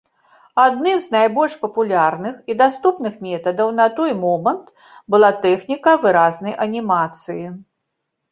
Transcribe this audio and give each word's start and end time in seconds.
Адным 0.61 1.01
з 1.01 1.07
найбольш 1.15 1.53
папулярных 1.65 2.35
і 2.53 2.55
даступных 2.61 3.13
метадаў 3.27 3.69
на 3.81 3.87
той 3.99 4.11
момант 4.23 4.73
была 5.17 5.29
тэхніка 5.45 5.91
выразной 6.07 6.53
анімацыі. 6.65 7.45